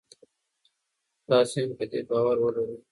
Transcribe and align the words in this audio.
تاسي 1.27 1.57
هم 1.65 1.71
په 1.77 1.85
دې 1.91 1.99
باور 2.09 2.37
ولرئ. 2.41 2.75